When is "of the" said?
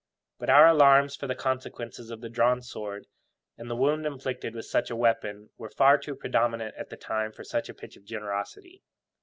2.09-2.27